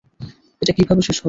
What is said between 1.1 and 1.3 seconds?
হবে?